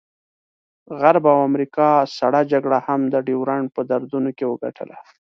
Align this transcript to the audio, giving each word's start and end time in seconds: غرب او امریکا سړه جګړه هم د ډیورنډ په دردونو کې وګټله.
غرب 0.99 1.23
او 1.33 1.39
امریکا 1.49 1.89
سړه 2.17 2.41
جګړه 2.51 2.79
هم 2.87 3.01
د 3.13 3.15
ډیورنډ 3.27 3.67
په 3.75 3.81
دردونو 3.89 4.29
کې 4.37 4.45
وګټله. 4.47 4.97